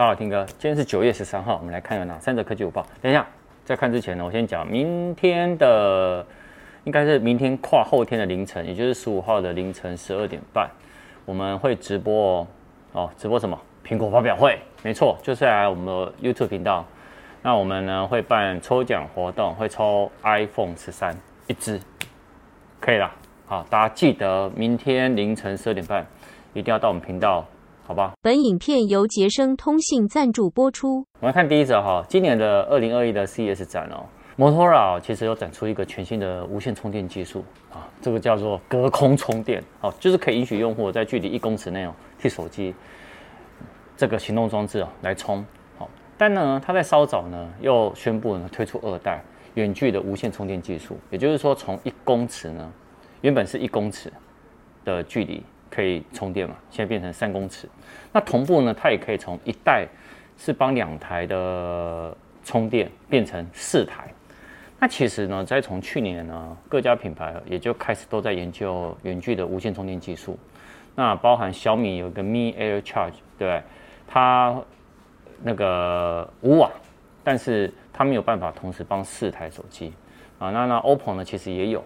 [0.00, 2.86] 大家好，听哥，今天是九月十三号，我们来看有哪三则科技午报。
[3.02, 3.26] 等一下，
[3.66, 6.24] 在看之前呢，我先讲明天的，
[6.84, 10.70] 应该是明天跨后天的凌晨，也就是十五号的凌晨十二点半，
[11.26, 12.38] 我们会直播
[12.92, 13.60] 哦，哦，直播什么？
[13.84, 16.82] 苹果发表会，没错，就是来我们的 YouTube 频道。
[17.42, 21.14] 那我们呢会办抽奖活动，会抽 iPhone 十三
[21.46, 21.78] 一支，
[22.80, 23.12] 可以了。
[23.44, 26.06] 好，大家记得明天凌晨十二点半
[26.54, 27.46] 一定要到我们频道。
[27.90, 31.04] 好吧，本影片由杰生通信赞助播出。
[31.18, 42.72] 我们来看第一则哈，今年的二零二一的 CES 展哦，摩托罗拉其实有展出一个全新的无线充电技术啊，这个叫做隔空充电，好，就是可以允许用户在距离一公尺内哦替手机
[43.96, 45.44] 这个行动装置哦来充。
[45.76, 49.20] 好，但呢，它在稍早呢又宣布呢推出二代
[49.54, 52.72] 远距的无线充电技术，也就是说从一公尺呢，
[53.22, 54.12] 原本是一公尺
[54.84, 55.42] 的距离。
[55.70, 56.56] 可以充电嘛？
[56.70, 57.68] 现在变成三公尺。
[58.12, 59.86] 那同步呢，它也可以从一代
[60.36, 64.12] 是帮两台的充电变成四台。
[64.78, 70.38] 那其实呢，在从去年呢，各家品牌也就开始都在研究远距的无线充电技术。
[70.96, 73.62] 那包含小米有一个 Mi Air Charge，对不对？
[74.08, 74.60] 它
[75.42, 76.70] 那个五瓦，
[77.22, 79.92] 但是它没有办法同时帮四台手机
[80.38, 80.50] 啊。
[80.50, 81.84] 那那 OPPO 呢，其实也有。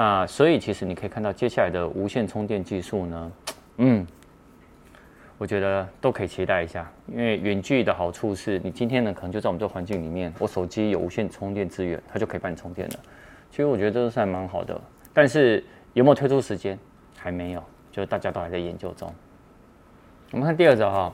[0.00, 3.32] 那所以其实你可以看到接下来的无线充电技术呢，
[3.78, 4.06] 嗯，
[5.36, 6.88] 我觉得都可以期待一下。
[7.08, 12.94] 因为远距的好处是你今天呢可能就在我们这环境里面，我手机有无线充电资源，它就可以帮你充电了。
[13.50, 14.80] 其实我觉得这都是还蛮好的。
[15.12, 16.78] 但是有没有推出时间？
[17.16, 19.12] 还没有，就是大家都还在研究中。
[20.30, 21.12] 我们看第二则哈，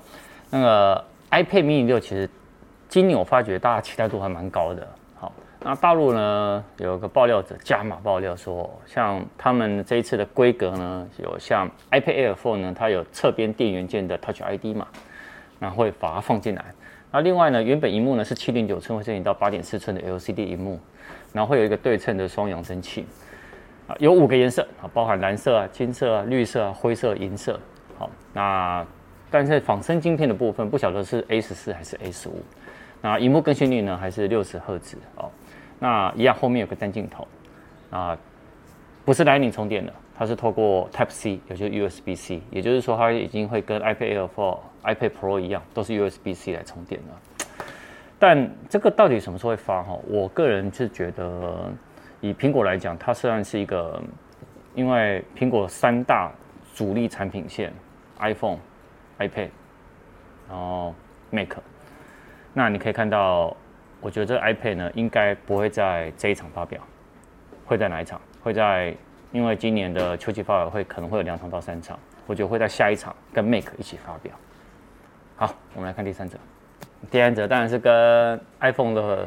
[0.51, 2.29] 那个 iPad mini 六其实
[2.91, 4.87] 今年我发觉大家期待度还蛮高的。
[5.67, 14.87] 那大陆呢，有个爆料者加码爆料说，像他们这一次的规格呢，有像 iPad Air 4呢，它有侧边电源键的 Touch ID 嘛，
[15.59, 16.63] 那会把它放进来。
[17.11, 20.79] 那另外呢，原本荧幕呢是七点九寸，会升级到八点四寸的 LCD 荧幕，
[21.33, 23.07] 然后会有一个对称的双扬声器，
[23.87, 27.59] 啊，有五个颜色啊，包含蓝色啊、金色啊、绿色啊、灰色、银色。
[27.99, 28.87] 好，那
[29.31, 32.43] 但是仿生晶片的部分，不晓得是 A 十四还是 A 十五。
[33.01, 35.31] 那荧幕更新率呢，还是六十赫兹哦。
[35.85, 37.29] 那一样，后面有个单镜头，
[37.91, 38.17] 啊，
[39.05, 47.47] 不是 Lightning 充电的，它是透过 Type C，也就是 USB C，也就是说它已经会跟 iPad Air 4、iPad Pro 一样，都是 USB C 来充电的。
[48.19, 49.83] 但这个到底什么时候会发？
[49.83, 51.71] 哈，我个人是觉得，
[52.23, 54.03] 以苹果来讲，它虽然是一个，
[54.75, 56.33] 因为苹果三大
[56.75, 57.71] 主力产品线
[58.21, 58.57] ，iPhone、
[59.19, 59.51] iPad，
[60.49, 60.95] 然后
[61.31, 61.59] Mac，
[62.55, 63.55] 那你可以看到。
[64.05, 66.79] 我觉得这 iPad 呢，应该不会在这一场发表，
[67.65, 68.21] 会在哪一场？
[68.43, 68.95] 会在，
[69.33, 74.31] 因为今年的秋季发表会可能会有两场到三场，我觉得会在下一场跟 Mac 一起发表。
[75.37, 76.37] 好，我们来看第三则。
[77.11, 79.27] 第三则当然是跟 iPhone 的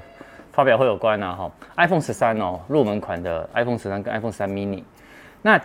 [0.51, 4.83] 发表会有关啊，哈，iPhone 十三哦，入门款的 iPhone 十三跟 iPhone 十三 mini。
[5.41, 5.59] 那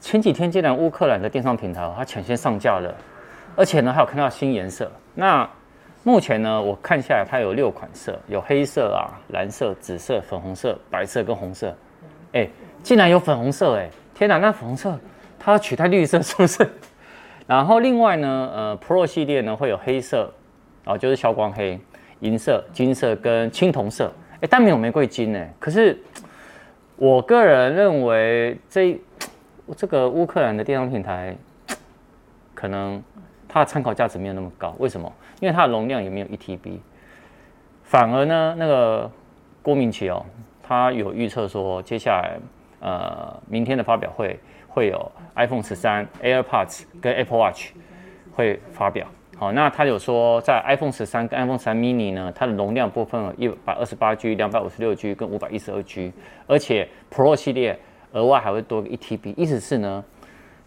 [0.00, 2.94] 前几天，既然乌克兰的电商平台它抢先上架了，
[3.54, 5.46] 而且呢还有看到新颜色，那。
[6.06, 11.76] 目前呢，我看下来它有六款色，有黑色啊、蓝色、紫色、粉红色、白色跟红色。
[12.32, 12.48] 哎、
[12.80, 14.96] 竟然有粉红色哎、天哪，那粉红色
[15.36, 16.64] 它取代绿色是不是？
[17.44, 20.32] 然后另外呢，呃，Pro 系列呢会有黑色，
[20.84, 21.76] 然后就是消光黑、
[22.20, 24.12] 银色、金色跟青铜色。
[24.40, 25.98] 哎、但没有玫瑰金哎、可是
[26.94, 28.96] 我个人认为这
[29.76, 31.36] 这个乌克兰的电商平台
[32.54, 33.02] 可能。
[33.56, 35.10] 它的参考价值没有那么高，为什么？
[35.40, 36.78] 因为它的容量也没有一 TB，
[37.82, 39.10] 反而呢，那个
[39.62, 40.22] 郭明奇哦，
[40.62, 42.38] 他有预测说，接下来
[42.80, 47.70] 呃，明天的发表会会有 iPhone 十三、AirPods 跟 Apple Watch
[48.34, 49.06] 会发表。
[49.38, 56.12] 好，那他有说，在 iPhone 十三跟 iPhone 十三 mini 呢，它的容量部分有一百二十八 G、两百五十六 G 跟五百一十二 G，
[56.46, 57.78] 而且 Pro 系列
[58.12, 60.04] 额外还会多个一 TB，意思是呢，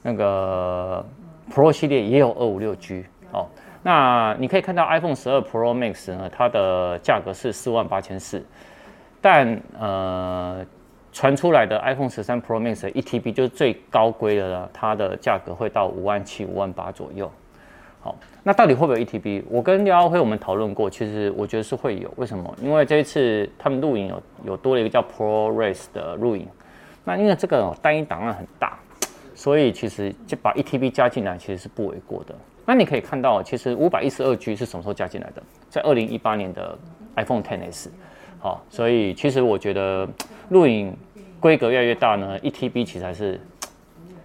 [0.01, 1.05] 那个。
[1.53, 3.47] Pro 系列也有二五六 G 哦，
[3.83, 8.43] 那你可以看到 iPhone 十二 Pro Max 呢，它的价格是四万八千四，
[9.19, 10.65] 但呃
[11.11, 17.29] 传出来的 iPhone 十三 Pro Max 的一 TB 就是最高规的了，它的价格会到五万七、五万八左右。
[18.01, 19.43] 好，那到底会不会有一 TB？
[19.49, 22.09] 我跟廖耀辉我们讨论过，其实我觉得是会有。
[22.15, 22.55] 为什么？
[22.61, 26.47] 因为这一次他们录影有有多了一个叫 ProRes 的录影，
[27.03, 28.79] 那因为这个单一档案很大。
[29.39, 32.35] 所以其实就把一 TB 加进来，其实是不为过的。
[32.65, 35.41] 那你可以看到，其实五百一十二 G 是什么时候加进来的？
[35.69, 36.77] 在二零一八年的
[37.15, 37.87] iPhone XS。
[38.37, 40.05] 好，所以其实我觉得
[40.49, 40.93] 录影
[41.39, 43.39] 规格越来越大呢，一 TB 其实还是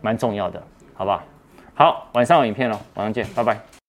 [0.01, 0.61] 蛮重要的，
[0.95, 1.25] 好吧
[1.75, 1.93] 好？
[1.93, 3.84] 好，晚上有影片了，晚上见，拜拜。